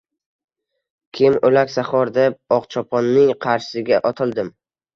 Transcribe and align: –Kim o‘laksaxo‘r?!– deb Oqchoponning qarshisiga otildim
–Kim 1.17 1.37
o‘laksaxo‘r?!– 1.49 2.13
deb 2.17 2.39
Oqchoponning 2.59 3.33
qarshisiga 3.47 4.05
otildim 4.13 4.55